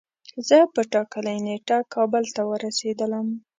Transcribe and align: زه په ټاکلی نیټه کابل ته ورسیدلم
زه 0.47 0.57
په 0.73 0.81
ټاکلی 0.93 1.37
نیټه 1.45 1.77
کابل 1.93 2.23
ته 2.35 2.41
ورسیدلم 2.51 3.27